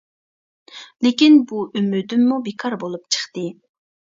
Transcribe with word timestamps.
لېكىن 1.07 1.37
بۇ 1.51 1.61
ئۈمىدىممۇ 1.81 2.41
بىكار 2.49 2.77
بولۇپ 2.85 3.07
چىقتى. 3.17 3.47